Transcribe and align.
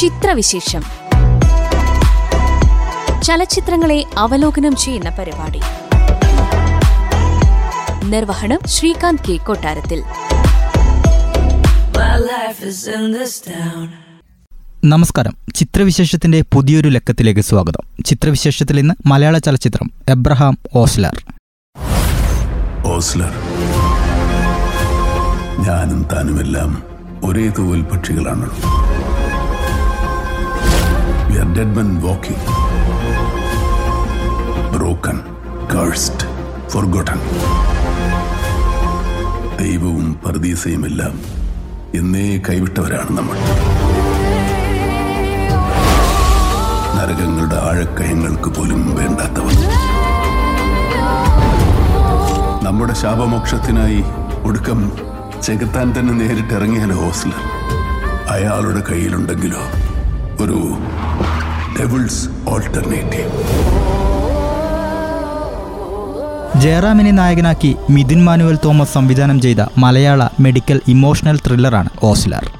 ചിത്രവിശേഷം. 0.00 0.82
ചലച്ചിത്രങ്ങളെ 3.22 4.04
അവലോകനം 4.18 4.76
ചെയ്യുന്ന 4.76 5.10
പരിപാടി. 5.10 5.60
നിർവഹണം 8.04 8.58
ശ്രീകാന്ത് 8.66 9.30
കെ. 9.30 9.36
കൊട്ടാരത്തിൽ. 9.36 10.02
നമസ്കാരം. 14.84 15.36
ചിത്രവിശേഷത്തിന്റെ 15.54 16.44
പുതിയൊരു 16.54 16.88
ലക്കത്തിലേക്ക് 16.88 17.40
സ്വാഗതം. 17.40 18.02
ചിത്രവിശേഷത്തിൽ 18.04 18.80
ഇന്ന് 18.80 18.94
മലയാള 19.06 19.38
ചലച്ചിത്രം 19.38 19.90
എബ്രഹാം 20.08 20.58
ഓസ്ലർ. 20.74 21.24
ഓസ്ലർ. 22.86 23.32
ഞാനും 25.58 26.08
താനുമെല്ലാം 26.12 26.82
ഒരേ 27.24 27.48
തോൽ 27.48 27.82
പക്ഷികളാണല്ലോ. 27.82 28.89
We 31.30 31.38
are 31.38 31.48
dead 31.48 31.68
men 31.68 32.00
walking. 32.00 32.40
Broken, 34.72 35.18
cursed, 35.68 36.22
forgotten. 36.68 37.20
ദൈവവും 39.60 40.06
പർദീസയുമെല്ലാം 40.22 41.14
എന്നേ 41.94 42.26
കൈവിട്ടവരാണ് 42.46 43.10
നമ്മൾ 43.16 43.36
നരകങ്ങളുടെ 46.96 47.58
ആഴക്കയങ്ങൾക്ക് 47.68 48.50
പോലും 48.50 48.80
വേണ്ടാത്തവർ 48.98 49.56
നമ്മുടെ 52.66 52.96
ശാപമോക്ഷത്തിനായി 53.02 54.00
ഒടുക്കം 54.44 54.80
ചെകുത്താൻ 55.42 55.88
തന്നെ 55.98 56.14
നേരിട്ട് 56.14 56.54
ഇറങ്ങിയാലോ 56.54 56.98
ഹോസ്ലർ 57.02 57.38
അയാളുടെ 58.34 58.82
കയ്യിലുണ്ടെങ്കിലോ 58.90 59.62
ഒരു 60.44 60.58
ഡെവിൾസ് 61.78 62.28
ഓൾട്ടർനേറ്റീവ് 62.48 63.28
ജയറാമിനെ 66.60 67.10
നായകനാക്കി 67.10 67.76
മിഥുൻ 67.90 68.24
മാനുവൽ 68.24 68.58
തോമസ് 68.64 68.92
സംവിധാനം 68.92 69.40
ചെയ്ത 69.40 69.56
മലയാള 69.78 70.28
മെഡിക്കൽ 70.40 70.80
ഇമോഷണൽ 70.88 71.38
ത്രില്ലറാണ് 71.46 71.88
ഓസ്ലാർ. 72.02 72.50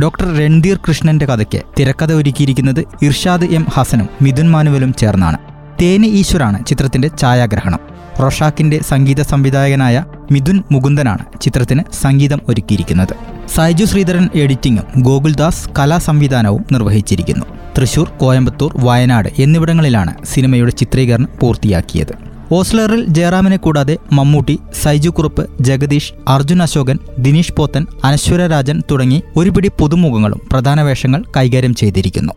ഡോക്ടർ 0.00 0.38
രൺധീർ 0.38 0.78
കൃഷ്ണന്റെ 0.88 1.26
കഥയ്ക്ക് 1.26 1.62
തിരക്കഥ 1.80 2.12
ഒരുക്കിയിരിക്കുന്നത് 2.12 2.84
ഇർഷാദ് 3.02 3.44
എം 3.44 3.66
ഹസനും 3.74 4.08
മിഥുൻ 4.22 4.50
മാനുവലും 4.50 4.94
ചേർന്നാണ്. 4.94 5.38
തേനി 5.82 6.06
ഈശ്വരാണ് 6.06 6.66
ചിത്രത്തിന്റെ 6.66 7.10
ഛായാഗ്രഹണം. 7.20 7.78
റൊഷാക്കിന്റെ 8.22 8.80
സംഗീത 8.82 9.22
സംവിധായകനായ 9.22 10.04
മിഥുൻ 10.30 10.62
മുകുന്ദനാണ് 10.72 11.24
ചിത്രത്തിന് 11.40 11.82
സംഗീതം 12.02 12.40
ഒരുക്കിയിരിക്കുന്നത്. 12.48 13.14
സൈജു 13.48 13.84
ശ്രീധരൻ 13.84 14.28
എഡിറ്റിംഗും 14.34 15.02
ഗോകുൽദാസ് 15.02 15.68
കലാസംവിധാനവും 15.78 16.64
നിർവഹിച്ചിരിക്കുന്നു. 16.72 17.46
തൃശൂർ 17.78 18.08
കോയമ്പത്തൂർ 18.08 18.72
വയനാട് 18.84 19.28
എന്നിവിടങ്ങളിലാണ് 19.38 20.26
സിനിമയുടെ 20.26 20.72
ചിത്രീകരണം 20.72 21.28
പൂർത്തിയാക്കിയത്. 21.40 22.14
ഓസ്ലറിൽ 22.52 23.04
ജയറാമിനെ 23.06 23.56
കൂടാതെ 23.56 23.98
മമ്മൂട്ടി 24.12 24.58
സൈജു 24.82 25.10
കുറുപ്പ് 25.10 25.48
ജഗദീഷ് 25.60 26.12
അർജുൻ 26.28 26.62
അശോകൻ 26.62 26.98
ദിനീഷ് 27.18 27.52
പോത്തൻ 27.52 27.86
അനശ്വര 28.04 28.46
രാജൻ 28.46 28.82
തുടങ്ങി 28.90 29.22
ഒരുപിടി 29.36 29.70
പുതുമുഖങ്ങളും 29.80 30.40
പ്രധാന 30.52 30.82
വേഷങ്ങൾ 30.82 31.24
കൈകാര്യം 31.36 31.74
ചെയ്തിരിക്കുന്നു. 31.74 32.32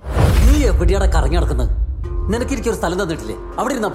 നിനക്ക് 2.32 2.70
ഒരു 2.70 2.76
സ്ഥലം 2.76 2.98
തന്നിട്ടില്ലേ? 3.02 3.36
അവിടെ 3.60 3.74
ഇരുന്നാ 3.74 3.92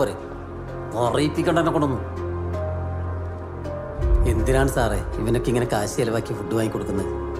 എന്തിനാണ് 4.30 4.68
സാറേ 4.68 4.98
ഇവനൊക്കെ 5.20 5.48
ഇങ്ങനെ 5.48 5.66
കാശ് 5.72 5.96
ചെലവാക്കി 5.96 6.32
ഫുഡ് 6.34 6.54
വാങ്ങി 6.54 6.72
കൊടുക്കുന്നത് 6.72 7.31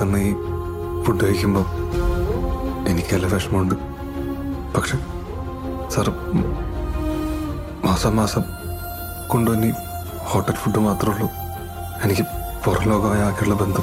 തന്ന 0.00 0.16
ഈ 0.16 0.32
ഫുഡ് 1.04 1.24
കഴിക്കുമ്പോൾ 1.24 1.64
എനിക്കല്ല 2.88 3.26
വിഷമമുണ്ട്. 3.26 3.74
പക്ഷെ 4.76 4.98
സാർ 5.94 6.12
മാസം 7.84 8.16
മാസം 8.16 8.42
കൊണ്ടുവന്നി 9.28 9.70
ഹോട്ടൽ 10.18 10.52
ഫുഡ് 10.52 10.78
മാത്രമേ 10.78 11.14
ഉള്ളൂ. 11.14 11.30
എനിക്ക് 12.04 12.22
പുറം 12.64 12.90
ലോകമായ 12.90 13.20
ആകെയുള്ള 13.20 13.54
ബന്ധം. 13.54 13.82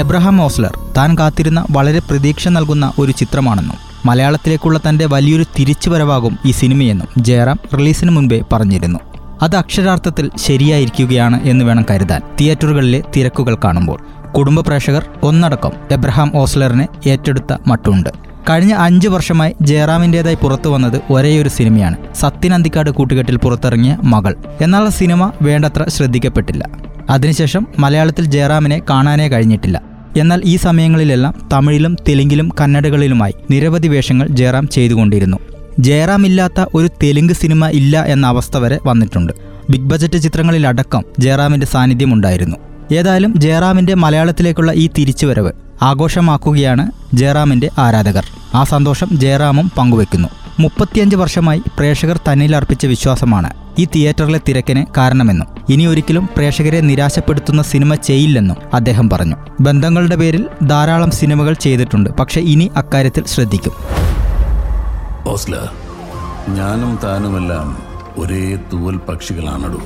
എബ്രഹാം 0.00 0.42
ഓസ്ലർ 0.42 0.78
താൻ 0.96 1.18
കാത്തിരുന്ന 1.18 1.66
വളരെ 1.70 1.98
പ്രതീക്ഷ 1.98 2.48
നൽകുന്ന 2.48 2.92
ഒരു 2.98 3.12
ചിത്രമാണെന്നും 3.12 3.76
മലയാളത്തിലേക്കുള്ള 4.06 4.80
തന്റെ 4.88 5.06
വലിയൊരു 5.06 5.44
തിരിച്ചുവരവാകും 5.58 6.38
ഈ 6.44 6.50
സിനിമയെന്നും 6.50 7.08
ജയറാം 7.18 7.58
റിലീസിന് 7.78 8.10
മുൻപേ 8.10 8.42
പറഞ്ഞിരുന്നു. 8.52 8.98
അത് 9.42 9.56
അക്ഷരാർത്ഥത്തിൽ 9.56 10.30
ശരിയായിരിക്കുകയാണ് 10.36 11.40
എന്ന് 11.42 11.64
വേണം 11.64 11.84
കരുതാൻ. 11.90 12.22
തിയേറ്ററുകളിലെ 12.40 13.04
തിരക്കുകൾ 13.16 13.56
കാണുമ്പോൾ. 13.64 14.00
കുടുംബ 14.38 14.60
പ്രേക്ഷകർ 14.60 15.06
ഒന്നടക്കം 15.22 15.70
എബ്രഹാം 15.90 16.32
ഓസ്ലറിനെ 16.34 16.88
ഏറ്റെടുത്ത 17.06 17.56
മട്ടുണ്ട്. 17.66 18.08
കഴിഞ്ഞ 18.50 18.72
അഞ്ചു 18.72 19.08
വർഷമായി 19.08 19.54
ജയറാമിന്റെതായി 19.62 20.34
പുറത്തു 20.34 20.68
വന്നത് 20.68 21.12
ഒരേയൊരു 21.12 21.48
സിനിമയാണ്. 21.48 21.96
സത്യൻ 22.14 22.54
അന്തിക്കാട് 22.54 22.90
കൂട്ടുകെട്ടിൽ 22.90 23.36
പുറത്തിറങ്ങിയ 23.36 23.98
മകൾ. 24.04 24.34
എന്നാൽ 24.60 24.82
ആ 24.82 24.88
സിനിമ 24.88 25.32
വേണ്ടത്ര 25.42 25.88
ശ്രദ്ധിക്കപ്പെട്ടില്ല. 25.88 26.64
അതിനുശേഷം 27.10 27.66
മലയാളത്തിൽ 27.78 28.24
ജയറാമിനെ 28.24 28.82
കാണാനേ 28.90 29.28
കഴിഞ്ഞിട്ടില്ല. 29.28 29.82
എന്നാൽ 30.16 30.42
ഈ 30.44 30.56
സമയങ്ങളിലെല്ലാം 30.56 31.48
തമിഴിലും 31.52 31.96
തെലുങ്കിലും 32.08 32.52
കന്നഡകളിലുമായി 32.60 33.34
നിരവധി 33.50 33.88
വേഷങ്ങൾ 33.88 34.26
ജയറാം 34.26 34.68
ചെയ്തുകൊണ്ടിരുന്നു. 34.68 35.36
ജയറാം 35.78 36.26
ഇല്ലാത്ത 36.26 36.66
ഒരു 36.74 36.88
തെലുങ്ക് 37.02 37.32
സിനിമ 37.32 37.66
ഇല്ല 37.66 38.04
എന്ന 38.04 38.26
അവസ്ഥ 38.26 38.56
വരെ 38.56 38.78
വന്നിട്ടുണ്ട്. 38.86 39.32
ബിഗ് 39.70 39.90
ബജറ്റ് 39.90 40.18
ചിത്രങ്ങളിലടക്കം 40.18 41.02
ജയറാമിന്റെ 41.18 41.66
സാന്നിധ്യമുണ്ടായിരുന്നു 41.66 42.56
ഏതായാലും 42.92 43.40
ജയറാമിന്റെ 43.40 43.94
മലയാളത്തിലേക്കുള്ള 43.94 44.72
ഈ 44.72 44.90
തിരിച്ചുവരവ് 44.98 45.52
ആഘോഷമാക്കുകയാണ് 45.82 46.90
ജയറാമിന്റെ 47.14 47.70
ആരാധകർ. 47.78 48.24
ആ 48.54 48.64
സന്തോഷം 48.64 49.08
ജയറാമും 49.12 49.72
പങ്കുവെക്കുന്നു 49.78 50.28
മുപ്പത്തിയഞ്ച് 50.60 51.16
വർഷമായി 51.16 51.62
പ്രേക്ഷകർ 51.76 52.16
തന്നിൽ 52.16 52.56
അർപ്പിച്ച 52.56 52.86
വിശ്വാസമാണ് 52.86 53.50
ഈ 53.78 53.84
തിയേറ്ററിലെ 53.84 54.40
തിരക്കിന് 54.48 54.86
കാരണമെന്നും 54.96 55.46
ഇനി 55.68 55.86
ഒരിക്കലും 55.86 56.28
പ്രേക്ഷകരെ 56.36 56.80
നിരാശപ്പെടുത്തുന്ന 56.80 57.62
സിനിമ 57.62 57.94
ചെയ്യില്ലെന്നും 57.94 58.56
അദ്ദേഹം 58.74 59.10
പറഞ്ഞു. 59.10 59.36
ബന്ധങ്ങളുടെ 59.60 60.16
പേരിൽ 60.16 60.46
ധാരാളം 60.66 61.10
സിനിമകൾ 61.10 61.52
ചെയ്തിട്ടുണ്ട് 61.52 62.10
പക്ഷേ 62.10 62.40
ഇനി 62.40 62.70
അക്കാര്യത്തിൽ 62.76 63.24
ശ്രദ്ധിക്കും. 63.26 63.72
ഞാനും 66.48 66.98
താനുമെല്ലാം 67.04 67.78
ഒരേ 68.18 68.58
തൂവൽ 68.72 68.96
പക്ഷികളാണടു. 68.96 69.80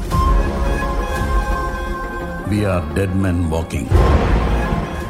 We 2.48 2.60
are 2.74 2.94
dead 2.96 3.20
men 3.24 3.50
walking 3.50 3.90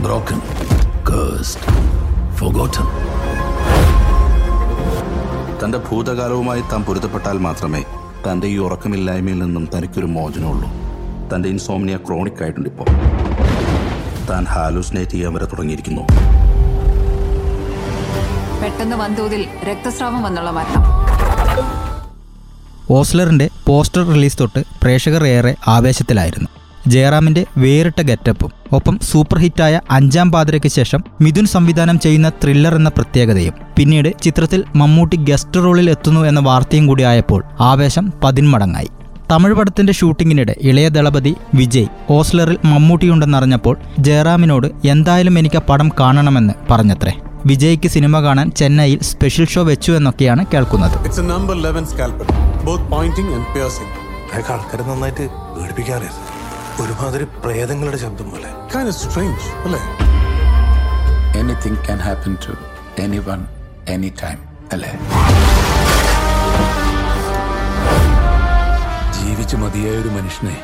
broken 0.03 0.41
cursed 1.11 1.67
forgotten. 2.39 2.87
തന്റെ 5.61 5.79
ഭൂതകാലവുമായി 5.79 6.61
താൻ 6.61 6.85
പൊരുത്തപ്പെട്ടാൽ 6.85 7.39
മാത്രമേ 7.39 7.83
തന്റെ 8.27 8.47
ഈ 8.47 8.57
ഉറക്കമില്ലായ്മയിൽ 8.57 9.39
നിന്നും 9.39 9.69
തനിക്കൊരു 9.75 10.07
മോചനമുള്ളൂ. 10.07 10.69
തന്റെ 11.31 11.49
ഇൻസോമിനിയ 11.49 11.97
ക്രോണിക് 11.97 12.43
ആയിട്ടുണ്ട് 12.43 12.69
ഇപ്പോൾ. 12.69 12.89
താൻ 14.31 14.45
ഹാലൂസിനേറ്റ് 14.45 15.11
ചെയ്യാൻ 15.11 15.33
വരെ 15.35 15.45
തുടങ്ങിയിരിക്കുന്നു. 15.45 16.03
പെട്ടെന്ന് 18.63 18.97
വൻതോതിൽ 18.97 19.45
രക്തസ്രാവം 19.71 20.23
വന്നുള്ള 20.23 20.51
മരണം. 20.51 20.85
ഓസ്ലറിന്റെ 22.91 23.51
പോസ്റ്റർ 23.67 24.05
റിലീസ് 24.07 24.39
തൊട്ട് 24.39 24.63
പ്രേക്ഷകർ 24.83 25.25
ഏറെ 25.27 25.55
ആവേശത്തിലായിരുന്നു. 25.69 26.51
ജയറാമിന്റെ 26.89 27.47
വേറിട്ട 27.59 28.01
ഗെറ്റപ്പും 28.01 28.51
ഒപ്പം 28.73 28.99
സൂപ്പർ 29.03 29.39
ഹിറ്റായ 29.39 29.81
അഞ്ചാം 29.91 30.33
പാതിരയ്ക്ക് 30.33 30.69
ശേഷം 30.69 31.05
മിഥുൻ 31.21 31.47
സംവിധാനം 31.47 31.99
ചെയ്യുന്ന 31.99 32.29
ത്രില്ലർ 32.29 32.75
എന്ന 32.75 32.89
പ്രത്യേകതയും 32.89 33.55
പിന്നീട് 33.77 34.23
ചിത്രത്തിൽ 34.23 34.65
മമ്മൂട്ടി 34.77 35.17
ഗസ്റ്റ് 35.17 35.65
റോളിൽ 35.65 35.91
എത്തുന്നു 35.91 36.21
എന്ന 36.21 36.41
വാർത്തയും 36.41 36.87
കൂടി 36.87 37.03
ആയപ്പോൾ 37.03 37.45
ആവേശം 37.61 38.13
പതിന്മടങ്ങായി. 38.25 38.89
തമിഴ് 39.33 39.55
പടത്തിന്റെ 39.55 39.93
ഷൂട്ടിങ്ങിനിടെ 39.93 40.57
ഇളയ 40.61 40.89
ദളപതി 40.89 41.37
വിജയ് 41.55 41.87
ഓസ്ലറിൽ 42.11 42.59
മമ്മൂട്ടിയുണ്ടെന്നറിഞ്ഞപ്പോൾ 42.65 43.79
ജയറാമിനോട് 43.99 44.67
എന്തായാലും 44.85 45.39
എനിക്ക് 45.39 45.57
ആ 45.57 45.63
പടം 45.69 45.91
കാണണമെന്ന് 46.01 46.55
പറഞ്ഞത്രേ. 46.71 47.13
വിജയ്ക്ക് 47.47 47.89
സിനിമ 47.89 48.21
കാണാൻ 48.21 48.51
ചെന്നൈയിൽ 48.51 49.01
സ്പെഷ്യൽ 49.01 49.47
ഷോ 49.47 49.63
വെച്ചു 49.63 49.93
എന്നൊക്കെയാണ് 49.93 50.47
കേൾക്കുന്നത്. 50.55 51.09
It's 51.09 51.23
a 51.25 51.29
number 51.33 51.57
11 51.57 51.87
scalpel, 51.95 52.29
both 52.69 52.85
pointing 52.95 53.31
and 53.37 53.47
piercing. 53.57 53.91
അയാൾക്ക് 54.33 54.53
ആൾക്കാരെ 54.53 54.83
നന്നായിട്ട് 54.83 55.27
ഒരുമാതിരി 56.81 57.25
പ്രേതങ്ങളുടെ 57.25 57.97
ശബ്ദം 57.97 58.31
പോലെ. 58.31 58.49
അല്ലേ 59.65 59.81
anything 61.41 61.77
can 61.77 61.99
happen 61.99 62.35
to 62.35 62.53
anyone 63.19 63.47
any 63.89 64.13
time 64.23 64.39
അല്ലേ? 64.73 64.91
ജീവിച്ചു 69.19 69.57
മതിയായ 69.57 69.97
ഒരു 69.99 70.09
മനുഷ്യനെ 70.09 70.57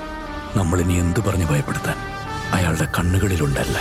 നമ്മൾ 0.56 0.80
ഇനി 0.80 0.92
എന്ത് 0.92 1.20
പറഞ്ഞു 1.20 1.44
ഭയപ്പെടുത്താൻ? 1.44 1.96
അയാളുടെ 2.52 2.86
കണ്ണുകളിലുണ്ടല്ല. 2.98 3.76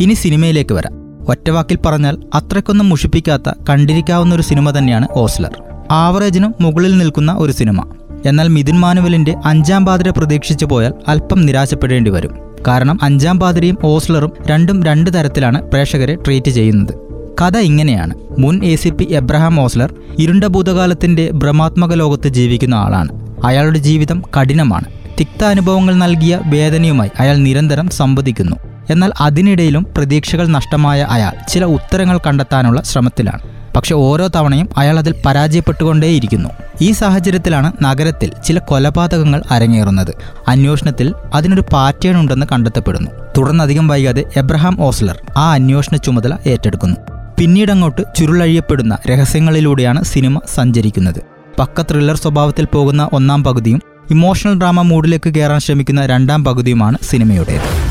ഇനി 0.00 0.14
സിനിമയിലേക്ക് 0.14 0.72
വരാം. 0.72 0.94
ഒറ്റവാക്കിൽ 1.28 1.78
പറഞ്ഞാൽ 1.86 2.16
അത്രയ്ക്കൊന്നും 2.34 2.88
മുഷിപ്പിക്കാത്ത 2.88 3.48
കണ്ടിരിക്കാവുന്ന 3.68 4.34
ഒരു 4.34 4.42
സിനിമ 4.42 4.78
തന്നെയാണ് 4.78 5.06
ഓസ്ലർ 5.12 5.62
ആവറേജിനും 5.90 6.54
മുകളിൽ 6.60 6.98
നിൽക്കുന്ന 6.98 7.32
ഒരു 7.32 7.52
സിനിമ. 7.52 7.99
എന്നാൽ 8.26 8.48
മിഥുൻ 8.48 8.80
മാനുവലിന്റെ 8.80 9.34
അഞ്ചാം 9.44 9.86
പാതിര 9.86 10.10
പ്രതീക്ഷിച്ചു 10.10 10.66
പോയാൽ 10.66 10.92
അല്പം 11.08 11.46
നിരാശപ്പെടേണ്ടി 11.46 12.10
വരും. 12.10 12.30
കാരണം 12.68 12.98
അഞ്ചാം 13.02 13.40
പാതിരയും 13.40 13.78
ഓസ്ലറും 13.84 14.32
രണ്ടും 14.46 14.82
രണ്ട് 14.82 15.14
തരത്തിലാണ് 15.14 15.62
പ്രേക്ഷകരെ 15.62 16.14
ട്രീറ്റ് 16.14 16.50
ചെയ്യുന്നത്. 16.50 16.94
കഥ 17.42 17.58
ഇങ്ങനെയാണ്. 17.58 18.14
മുൻ 18.38 18.64
A 18.64 18.76
C 18.76 18.88
P 18.88 19.06
Abraham 19.10 19.60
Ozler 19.60 19.94
ഇരുണ്ട 20.18 20.44
ഭൂതകാലത്തിന്റെ 20.44 21.30
ഭ്രമാത്മക 21.32 21.94
ലോകത്ത് 21.94 22.28
ജീവിക്കുന്ന 22.28 22.74
ആളാണ്. 22.74 23.08
അയാളുടെ 23.44 23.78
ജീവിതം 23.78 24.22
കഠിനമാണ്. 24.40 24.84
തിക്ത 25.20 25.44
അനുഭവങ്ങൾ 25.44 25.94
നൽകിയ 25.94 26.40
വേദനയുമായി 26.46 27.10
അയാൾ 27.20 27.36
നിരന്തരം 27.36 27.88
സംവദിക്കുന്നു. 27.88 28.56
എന്നാൽ 28.90 29.12
അതിനിടയിലും 29.20 29.86
പ്രതീക്ഷകൾ 29.96 30.46
നഷ്ടമായ 30.46 31.06
അയാൾ 31.10 31.32
ചില 31.48 31.64
ഉത്തരങ്ങൾ 31.64 32.18
കണ്ടെത്താനുള്ള 32.18 32.82
ശ്രമത്തിലാണ്. 32.82 33.59
പക്ഷെ 33.76 33.94
ഓരോ 33.94 34.28
തവണയും 34.36 34.68
അയാൾ 34.76 34.98
അതിൽ 34.98 35.14
പരാജയപ്പെട്ടുകൊണ്ടേയിരിക്കുന്നു. 35.26 36.50
ഈ 36.80 36.92
സാഹചര്യത്തിലാണ് 36.92 37.72
നഗരത്തിൽ 37.82 38.32
ചില 38.44 38.58
കൊലപാതകങ്ങൾ 38.58 39.42
അരങ്ങേറുന്നത്. 39.50 40.14
അന്വേഷണത്തിൽ 40.48 41.14
അതിനൊരു 41.34 41.64
പാറ്റേൺ 41.72 42.20
ഉണ്ടെന്ന് 42.20 42.46
കണ്ടെത്തപ്പെടുന്നു. 42.52 43.10
തുടർന്ന് 43.38 43.64
അധികം 43.64 43.88
വൈകാതെ 43.88 44.24
എബ്രഹാം 44.36 44.82
ഓസ്ലർ 44.82 45.18
ആ 45.36 45.52
അന്വേഷണ 45.52 45.96
ചുമതല 45.96 46.36
ഏറ്റെടുക്കുന്നു. 46.46 46.96
പിന്നീടങ്ങോട്ട് 47.38 48.02
ചുരുളഴിയപ്പെടുന്ന 48.16 48.98
രഹസ്യങ്ങളിലൂടെയാണ് 49.10 50.04
സിനിമ 50.04 50.40
സഞ്ചരിക്കുന്നത്. 50.54 51.22
പക്ക 51.58 51.82
ത്രില്ലർ 51.82 52.16
സ്വഭാവത്തിൽ 52.16 52.64
പോകുന്ന 52.64 53.08
ഒന്നാം 53.12 53.44
പകുതിയും 53.44 53.82
ഇമോഷണൽ 54.10 54.58
ഡ്രാമ 54.58 54.82
മൂഡിലേക്ക് 54.82 55.34
കയറാൻ 55.34 55.60
ശ്രമിക്കുന്ന 55.60 56.06
രണ്ടാം 56.06 56.44
പകുതിയുമാണ് 56.44 56.98
സിനിമയുടേത്. 57.02 57.90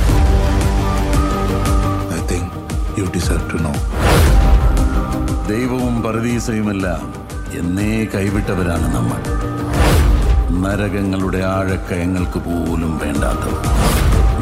ദൈവവും 5.49 6.01
പരദീസയുമെല്ലാം 6.01 7.13
എന്നേ 7.59 8.05
കൈവിട്ടവരാണ് 8.05 8.95
നമ്മൾ. 8.95 9.19
നരകങ്ങളുടെ 10.51 11.37
ആഴക്കയങ്ങൾക്ക് 11.37 12.39
പോലും 12.39 12.97
വേണ്ടാത്തവർ. 12.97 13.63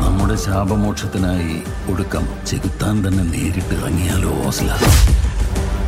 നമ്മുടെ 0.06 0.36
ശാപമോക്ഷത്തിനായി 0.36 1.64
ഒടുക്കം 1.92 2.28
ചെകുത്താൻ 2.48 3.08
തന്നെ 3.08 3.24
നേരിട്ട് 3.24 3.74
ഇറങ്ങിയാലോ 3.74 4.48
ഓസ്ല? 4.48 4.72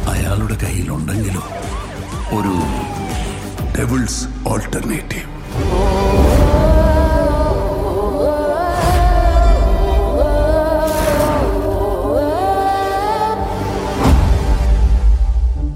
അയാളുടെ 0.09 0.55
കയ്യിലുണ്ടെങ്കിലോ 0.55 1.43
ഒരു 2.37 2.55
ഡെവിൾസ് 3.77 4.25
ഓൾട്ടർനേറ്റീവ്. 4.47 5.38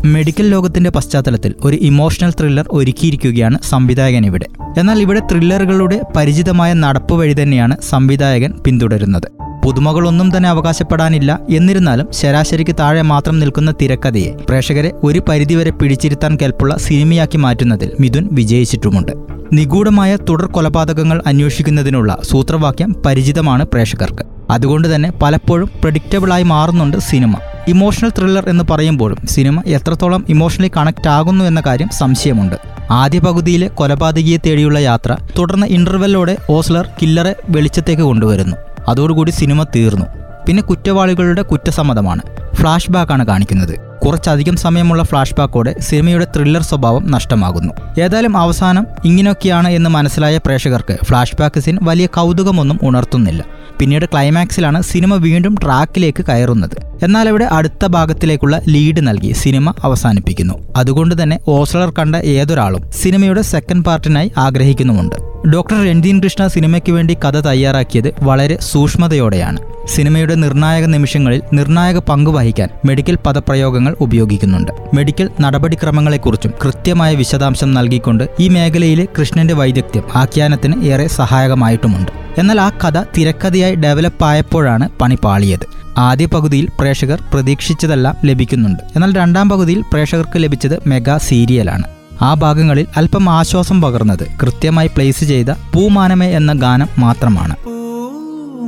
മെഡിക്കൽ 0.06 0.50
ലോകത്തിന്റെ 0.50 0.90
പശ്ചാത്തലത്തിൽ 0.90 1.54
ഒരു 1.62 1.78
ഇമോഷണൽ 1.78 2.32
ത്രില്ലർ 2.32 2.66
ഒരുക്കിയിരിക്കുകയാണ് 2.72 3.58
സംവിധായകൻ 3.70 4.26
ഇവിടെ. 4.26 4.48
എന്നാൽ 4.78 5.00
ഇവിടെ 5.00 5.20
ത്രില്ലറുകളുടെ 5.20 6.02
പരിചിതമായ 6.18 6.74
നടപ്പ് 6.74 7.14
വഴി 7.14 7.34
തന്നെയാണ് 7.34 7.78
സംവിധായകൻ 7.90 8.54
പിന്തുടരുന്നത്. 8.66 9.32
പുതുമകളൊന്നും 9.66 10.38
തന്നെ 10.38 10.50
അവകാശപ്പെടാനില്ല. 10.50 11.40
എന്നിരുന്നാലും 11.50 12.08
ശരാശരിക്ക് 12.12 12.76
താഴെ 12.80 13.02
മാത്രം 13.02 13.40
നിൽക്കുന്ന 13.40 13.74
തിരക്കഥയെ 13.82 14.32
പ്രേക്ഷകരെ 14.50 14.92
ഒരു 15.04 15.22
പരിധിവരെ 15.30 15.72
പിടിച്ചിരുത്താൻ 15.72 16.38
കെൽപ്പുള്ള 16.42 16.78
സിനിമയാക്കി 16.78 17.38
മാറ്റുന്നതിൽ 17.38 17.92
മിഥുൻ 18.00 18.30
വിജയിച്ചിട്ടുമുണ്ട്. 18.32 19.12
നിഗൂഢമായ 19.54 20.18
തുടർ 20.30 20.46
കൊലപാതകങ്ങൾ 20.46 21.22
അന്വേഷിക്കുന്നതിനുള്ള 21.28 22.18
സൂത്രവാക്യം 22.24 22.96
പരിചിതമാണ് 23.06 23.66
പ്രേക്ഷകർക്ക്. 23.66 24.24
അതുകൊണ്ട് 24.50 24.96
തന്നെ 24.96 25.12
പലപ്പോഴും 25.24 25.70
പ്രഡിക്റ്റബിളായി 25.82 26.44
മാറുന്നുണ്ട് 26.44 26.98
സിനിമ. 26.98 27.36
ഇമോഷണൽ 27.68 28.10
ത്രില്ലർ 28.10 28.50
എന്ന് 28.50 28.64
പറയുമ്പോഴും 28.72 29.18
സിനിമ 29.28 29.62
എത്രത്തോളം 29.66 30.26
ഇമോഷണലി 30.30 30.72
കണക്ട് 30.78 31.10
ആകുന്നു 31.10 31.46
എന്ന 31.46 31.62
കാര്യം 31.66 31.90
സംശയമുണ്ട്. 31.98 32.56
ആദ്യ 32.92 33.20
പകുതിയിലെ 33.20 33.68
കൊലപാതകിയെ 33.68 34.38
തേടിയുള്ള 34.38 34.80
യാത്ര 34.80 35.18
തുടർന്ന് 35.40 35.68
ഇന്റർവെല്ലോടെ 35.68 36.38
ഓസ്ലർ 36.50 36.90
കില്ലറെ 37.02 37.36
വെളിച്ചത്തേക്ക് 37.50 38.02
കൊണ്ടുവരുന്നു. 38.02 38.56
അതോടുകൂടി 38.88 39.32
സിനിമ 39.32 39.64
തീർന്നു. 39.64 40.06
പിന്നെ 40.48 40.64
കുറ്റവാളികളുടെ 40.64 41.42
കുറ്റസമ്മതമാണ്. 41.42 42.22
ഫ്ലാഷ് 42.56 42.92
ബാക്കാണ് 42.92 43.26
കാണിക്കുന്നത്. 43.26 43.76
കുറച്ചധികം 44.06 44.56
സമയമുള്ള 44.56 45.04
ഫ്ലാഷ് 45.04 45.36
ബാക്കോടെ 45.38 45.76
സിനിമയുടെ 45.80 46.28
ത്രില്ലർ 46.36 46.62
സ്വഭാവം 46.62 47.12
നഷ്ടമാകുന്നു. 47.12 47.74
ഏതായാലും 48.02 48.38
അവസാനം 48.38 48.88
ഇങ്ങനെയൊക്കെയാണ് 49.06 49.68
എന്ന് 49.68 49.90
മനസ്സിലായ 49.90 50.38
പ്രേക്ഷകർക്ക് 50.38 50.98
ഫ്ലാഷ് 51.04 51.36
ബാക്ക് 51.40 51.60
സീൻ 51.60 51.78
വലിയ 51.84 52.06
കൗതുകമൊന്നും 52.06 52.80
ഉണർത്തുന്നില്ല. 52.84 53.46
പിന്നീട് 53.84 54.06
ക്ലൈമാക്സിലാണ് 54.06 54.82
സിനിമ 54.82 55.16
വീണ്ടും 55.16 55.56
ട്രാക്കിലേക്ക് 55.64 56.26
കയറുന്നത്. 56.26 57.04
എന്നാൽ 57.04 57.30
ഇവിടെ 57.30 57.46
അടുത്ത 57.46 57.86
ഭാഗത്തിലേക്കുള്ള 57.86 58.62
ലീഡ് 58.70 59.08
നൽകി 59.08 59.32
സിനിമ 59.32 59.74
അവസാനിപ്പിക്കുന്നു. 59.84 60.74
അതുകൊണ്ട് 60.76 61.24
തന്നെ 61.24 61.40
ഓസ്ലർ 61.48 61.90
കണ്ട 61.90 62.16
ഏതൊരാളും 62.16 62.92
സിനിമയുടെ 62.92 63.42
സെക്കൻഡ് 63.42 63.86
പാർട്ടിനായി 63.86 64.32
ആഗ്രഹിക്കുന്നുമുണ്ട്. 64.38 65.16
ഡോക്ടർ 65.50 65.88
രൺദീൻ 65.88 66.24
കൃഷ്ണ 66.24 66.48
സിനിമയ്ക്ക് 66.48 66.92
വേണ്ടി 66.92 67.14
കഥ 67.14 67.40
തയ്യാറാക്കിയത് 67.40 68.24
വളരെ 68.24 68.58
സൂക്ഷ്മതയോടെയാണ്. 68.62 69.73
സിനിമയുടെ 69.88 70.36
നിർണായക 70.36 70.86
നിമിഷങ്ങളിൽ 70.86 71.42
നിർണായക 71.54 71.98
പങ്ക് 71.98 72.30
വഹിക്കാൻ 72.30 72.70
മെഡിക്കൽ 72.86 73.18
പദപ്രയോഗങ്ങൾ 73.26 73.96
ഉപയോഗിക്കുന്നുണ്ട്. 74.00 74.72
മെഡിക്കൽ 74.94 75.30
നടപടിക്രമങ്ങളെക്കുറിച്ചും 75.42 76.54
കൃത്യമായ 76.64 77.16
വിശദാംശം 77.16 77.74
നൽകിക്കൊണ്ട് 77.74 78.30
ഈ 78.40 78.48
മേഖലയിലെ 78.48 79.08
കൃഷ്ണന്റെ 79.20 79.54
വൈദഗ്ധ്യം 79.54 80.04
ആഖ്യാനത്തിന് 80.16 80.84
ഏറെ 80.84 81.08
സഹായകമായിട്ടുമുണ്ട്. 81.08 82.12
എന്നാൽ 82.38 82.62
ആ 82.62 82.70
കഥ 82.70 83.04
തിരക്കഥയായി 83.18 83.76
ഡെവലപ്പ് 83.76 84.26
ആയപ്പോഴാണ് 84.26 84.90
പണി 85.02 85.18
പാളിയത്. 85.24 85.68
ആദ്യ 85.98 86.26
പകുതിയിൽ 86.26 86.70
പ്രേക്ഷകർ 86.80 87.24
പ്രതീക്ഷിച്ചതെല്ലാം 87.34 88.16
ലഭിക്കുന്നുണ്ട്. 88.26 88.84
എന്നാൽ 88.96 89.14
രണ്ടാം 89.14 89.50
പകുതിയിൽ 89.50 89.82
പ്രേക്ഷകർക്ക് 89.82 90.44
ലഭിച്ചത് 90.44 90.80
മെഗാ 90.88 91.18
സീരിയലാണ്. 91.18 91.84
ആ 92.22 92.34
ഭാഗങ്ങളിൽ 92.34 92.88
അല്പം 92.98 93.30
ആശ്വാസം 93.30 93.82
പകർന്നത് 93.82 94.28
കൃത്യമായി 94.42 94.88
പ്ലേസ് 94.88 95.24
ചെയ്ത 95.26 95.50
പൂമാനമേ 95.50 96.32
എന്ന 96.32 96.54
ഗാനം 96.54 96.88
മാത്രമാണ്. 96.98 97.73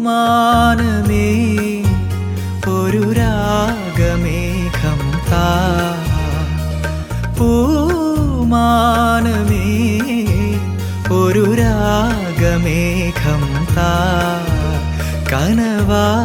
മാനമേ 0.05 1.27
ഒരു 2.67 3.11
രാഗമേഘം 3.11 5.31
താ. 5.31 5.47
പൂമാനമേ 7.37 9.67
ഒരു 11.13 11.53
രാഗമേഘം 11.53 13.65
താ. 13.75 13.91
കനവായി 15.33 16.24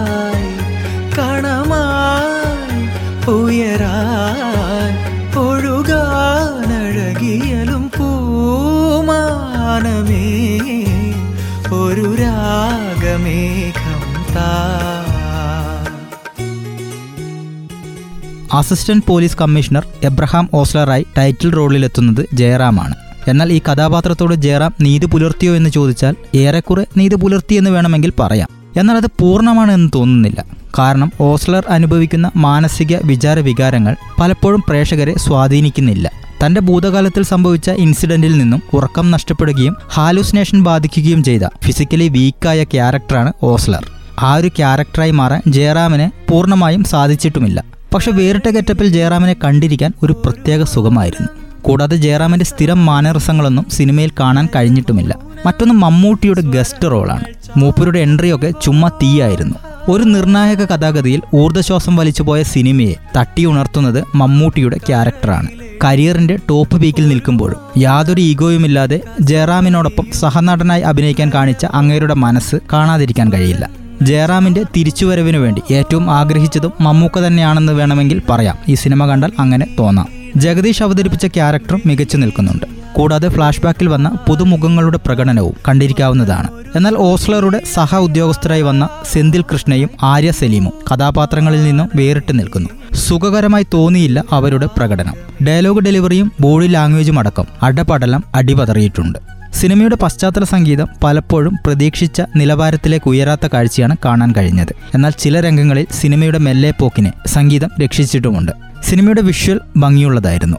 അസിസ്റ്റന്റ് 18.53 19.07
പോലീസ് 19.07 19.37
കമ്മീഷണർ 19.37 19.87
എബ്രഹാം 20.03 20.49
ഓസ്ലറായി 20.55 21.07
ടൈറ്റിൽ 21.19 21.55
റോളിലെത്തുന്നത് 21.55 22.27
ജയറാമാണ്. 22.35 22.95
എന്നാൽ 23.29 23.53
ഈ 23.53 23.59
കഥാപാത്രത്തോട് 23.59 24.35
ജയറാം 24.35 24.75
നീതി 24.81 25.07
പുലർത്തിയോ 25.07 25.57
എന്ന് 25.57 25.71
ചോദിച്ചാൽ 25.71 26.15
ഏറെക്കുറെ 26.35 26.87
നീതി 26.97 27.15
പുലർത്തിയെന്ന് 27.15 27.71
വേണമെങ്കിൽ 27.71 28.13
പറയാം. 28.21 28.49
എന്നാൽ 28.77 28.97
അത് 28.97 29.07
പൂർണമാണ് 29.21 29.73
എന്ന് 29.73 29.91
തോന്നുന്നില്ല. 29.95 30.45
കാരണം 30.79 31.13
ഓസ്ലർ 31.21 31.65
അനുഭവിക്കുന്ന 31.69 32.31
മാനസിക 32.37 32.97
വിചാര 33.05 33.39
വികാരങ്ങൾ 33.39 33.97
പലപ്പോഴും 34.21 34.63
പ്രേക്ഷകരെ 34.69 35.15
സ്വാധീനിക്കുന്നില്ല. 35.19 36.11
തന്റെ 36.47 36.61
ഭൂതകാലത്തിൽ 36.61 37.23
സംഭവിച്ച 37.23 37.71
ഇൻസിഡന്റിൽ 37.71 38.39
നിന്നും 38.39 38.63
ഉറക്കം 38.75 39.11
നഷ്ടപ്പെടുകയും 39.11 39.77
ഹാലൂസിനേഷൻ 39.93 40.63
ബാധിക്കുകയും 40.63 41.25
ചെയ്ത 41.25 41.43
ഫിസിക്കലി 41.65 42.09
വീക്കായ 42.09 42.65
ക്യാരക്ടറാണ് 42.65 43.33
ഓസ്ലർ. 43.43 44.00
ആ 44.21 44.35
ഒരു 44.35 44.49
ക്യാരക്ടറായി 44.49 45.11
മാറാൻ 45.11 45.43
ജയറാമിന് 45.49 46.31
പൂർണമായും 46.31 46.85
സാധിച്ചിട്ടുമില്ല. 46.85 47.65
പക്ഷെ 47.95 48.11
വേറിട്ട 48.11 48.49
ഗെറ്റപ്പിൽ 48.49 48.89
ജയറാമിനെ 48.89 49.37
കണ്ടിരിക്കാൻ 49.45 49.93
ഒരു 50.03 50.13
പ്രത്യേക 50.13 50.63
സുഖമായിരുന്നു. 50.63 51.29
കൂടാതെ 51.63 51.97
ജയറാമിന്റെ 51.97 52.45
സ്ഥിരം 52.45 52.87
മാനരസങ്ങളൊന്നും 52.87 53.67
സിനിമയിൽ 53.71 54.11
കാണാൻ 54.21 54.49
കഴിഞ്ഞിട്ടുമില്ല. 54.57 55.15
മറ്റൊന്ന് 55.47 55.75
മമ്മൂട്ടിയുടെ 55.75 56.41
ഗസ്റ്റ് 56.41 56.91
റോളാണ്. 56.91 57.25
മൂപ്പരുടെ 57.57 57.99
എൻട്രിയൊക്കെ 57.99 58.53
ചുമ്മാ 58.63 58.89
തീയായിരുന്നു. 58.89 59.55
ഒരു 59.89 60.05
നിർണായക 60.05 60.65
കഥാഗതിയിൽ 60.65 61.21
ഊർജശ്വാസം 61.35 61.97
വലിച്ചുപോയ 61.97 62.43
സിനിമയെ 62.43 62.95
തട്ടി 63.17 63.45
ഉണർത്തുന്നത് 63.45 64.05
മമ്മൂട്ടിയുടെ 64.15 64.77
ക്യാരക്ടറാണ്. 64.77 65.49
കരിയറിന്റെ 65.85 66.37
ടോപ്പ് 66.51 66.81
പീക്കിൽ 66.81 67.09
നിൽക്കുമ്പോഴും 67.09 67.57
യാതൊരു 67.79 68.21
ഈഗോയുമില്ലാതെ 68.21 69.01
ജയറാമിനോടൊപ്പം 69.21 70.07
സഹനടനായി 70.13 70.83
അഭിനയിക്കാൻ 70.83 71.31
കാണിച്ച 71.35 71.67
അങ്ങേരുടെ 71.67 72.15
മനസ്സ് 72.15 72.57
കാണാതിരിക്കാൻ 72.73 73.33
കഴിയില്ല. 73.33 73.80
ജയറാമിന്റെ 74.03 74.63
തിരിച്ചുവരവിനു 74.77 75.39
വേണ്ടി 75.39 75.63
ഏറ്റവും 75.75 76.11
ആഗ്രഹിച്ചതും 76.11 76.73
മമ്മൂക്ക 76.81 77.19
തന്നെയാണെന്ന് 77.19 77.73
വേണമെങ്കിൽ 77.73 78.23
പറയാം. 78.31 78.59
ഈ 78.69 78.75
സിനിമ 78.75 79.07
കണ്ടാൽ 79.07 79.33
അങ്ങനെ 79.39 79.67
തോന്നാം. 79.79 80.09
ജഗദീഷ് 80.37 80.83
അവതരിപ്പിച്ച 80.83 81.27
ക്യാരക്ടറും 81.27 81.83
മികച്ചു 81.87 82.17
നിൽക്കുന്നുണ്ട്. 82.17 82.67
കൂടാതെ 82.93 83.29
ഫ്ലാഷ് 83.29 83.61
ബാക്കിൽ 83.61 83.89
വന്ന 83.89 84.19
പുതുമുഖങ്ങളുടെ 84.29 84.99
പ്രകടനവും 85.07 85.55
കണ്ടിരിക്കാവുന്നതാണ്. 85.69 86.49
എന്നാൽ 86.77 86.95
ഓസ്ലറുടെ 86.95 87.61
സഹ 87.75 87.97
ഉദ്യോഗസ്ഥരായി 87.97 88.63
വന്ന 88.63 88.89
സെന്തിൽ 89.13 89.43
കൃഷ്ണയും 89.43 89.91
ആര്യ 90.03 90.31
സലീമും 90.31 90.73
കഥാപാത്രങ്ങളിൽ 90.95 91.65
നിന്നും 91.65 91.91
വേറിട്ട് 91.95 92.39
നിൽക്കുന്നു. 92.39 92.69
സുഖകരമായി 92.95 93.67
തോന്നിയില്ല 93.75 94.25
അവരുടെ 94.33 94.67
പ്രകടനം. 94.67 95.15
ഡയലോഗ് 95.47 95.81
ഡെലിവറിയും 95.81 96.33
ബോഡി 96.41 96.67
ലാംഗ്വേജും 96.67 97.19
അടക്കം 97.19 97.45
അടപടലം 97.63 98.25
അടിപതറിയിട്ടുണ്ട്. 98.35 99.40
സിനിമയുടെ 99.55 99.97
പശ്ചാത്തല 99.97 100.45
സംഗീതം 100.45 100.87
പലപ്പോഴും 101.05 101.57
പ്രതീക്ഷിച്ച 101.67 102.23
നിലവാരത്തിലേക്ക് 102.37 103.09
ഉയരാത്ത 103.09 103.49
കാഴ്ചയാണ് 103.55 103.97
കാണാൻ 104.05 104.33
കഴിഞ്ഞത്. 104.33 104.75
എന്നാൽ 104.95 105.11
ചില 105.11 105.41
രംഗങ്ങളിൽ 105.41 105.87
സിനിമയുടെ 105.93 106.39
മെല്ലെ 106.39 106.71
പോക്കിനെ 106.71 107.13
സംഗീതം 107.27 107.71
രക്ഷിച്ചിട്ടുമുണ്ട്. 107.85 108.53
സിനിമയുടെ 108.83 109.21
വിഷ്വൽ 109.21 109.61
ഭംഗിയുള്ളതായിരുന്നു. 109.77 110.57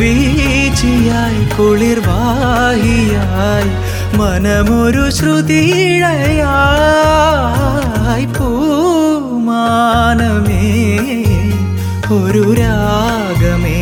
വീച്ചിയായി 0.00 1.42
കുളിർവാഹിയായി 1.56 3.70
മനമൊരു 4.18 5.10
ശ്രുതിയായി 5.10 6.36
പൂമാനമേ 8.36 10.62
ഒരു 12.12 12.44
രാഗമേഘം 12.60 13.75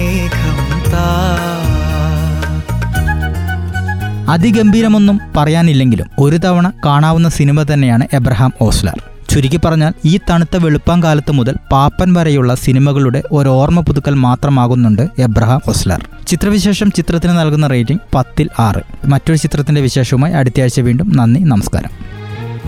അതിഗംഭീരമൊന്നും 4.29 5.21
പറയാനില്ലെങ്കിലും 5.37 6.07
ഒരു 6.19 6.37
തവണ 6.37 6.73
കാണാവുന്ന 6.87 7.29
സിനിമ 7.29 7.63
തന്നെയാണ് 7.63 8.07
എബ്രഹാം 8.13 8.53
ഓസ്ലർ. 8.61 9.03
ചുരുക്കി 9.31 9.61
പറഞ്ഞാൽ 9.65 9.93
ഈ 10.05 10.21
തണുത്ത 10.31 10.57
വെളുപ്പം 10.57 11.03
കാലത്ത് 11.03 11.33
മുതൽ 11.33 11.55
പാപ്പൻ 11.73 12.13
വരെയുള്ള 12.13 12.55
സിനിമകളുടെ 12.55 13.23
ഒരു 13.33 13.49
ഓർമ്മ 13.49 13.81
പുതുക്കൽ 13.81 14.15
മാത്രമാകുന്നുണ്ട് 14.15 15.09
എബ്രഹാം 15.19 15.61
ഓസ്ലർ. 15.69 16.09
ചിത്രവിശേഷം 16.27 16.91
ചിത്രത്തിന് 16.91 17.39
നൽകുന്ന 17.39 17.67
റേറ്റിംഗ് 17.67 18.01
പത്തിൽ 18.15 18.49
ആറ്. 18.59 19.07
മറ്റൊരു 19.07 19.39
ചിത്രത്തിന്റെ 19.39 19.81
വിശേഷവുമായി 19.81 20.33
അടുത്തയാഴ്ച 20.33 20.81
വീണ്ടും. 20.81 21.17
നന്ദി 21.17 21.41
നമസ്കാരം. 21.41 21.91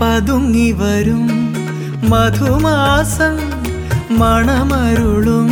പതുങ്ങി 0.01 0.71
വരും 0.71 1.53
മധുമാസം 2.09 3.37
മണമരുളും 4.19 5.47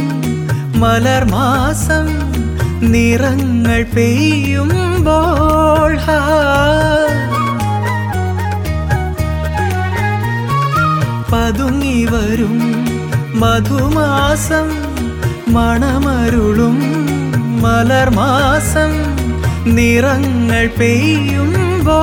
മലർമാസം 0.80 2.35
നിറങ്ങൾ 2.82 3.86
പെയ്യുമ്പോൾ. 3.96 5.92
പതുങ്ങി 11.32 12.06
വരും 12.06 12.58
മധുമാസം 13.42 14.68
മണമരുളും 15.48 16.78
മലർമാസം 17.64 18.92
നിറങ്ങൾ 19.78 20.66
പെയ്യുമ്പോൾ 20.80 21.94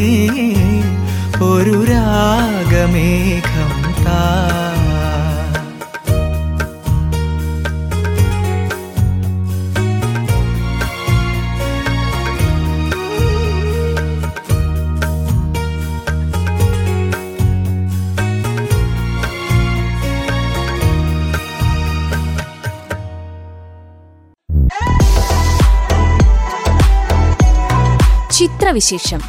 ചിത്രവിശേഷം 28.71 29.21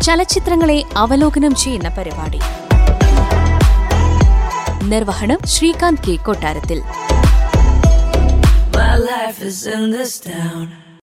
ചലച്ചിത്രങ്ങളെ 0.00 0.84
അവലോകനം 0.96 1.54
ചെയ്യുന്ന 1.54 1.88
പരിപാടി. 1.88 2.40
നിർവഹണം 4.82 5.40
Sreekanth 5.44 6.04
K 6.08 6.16
Kottarathil. 6.16 6.80
My 8.76 8.94
life 9.10 9.40
is 9.48 9.60
in 9.74 9.92
this 9.98 10.14
town. 10.28 10.81